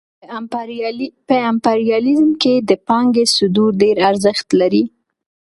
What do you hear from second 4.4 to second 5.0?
لري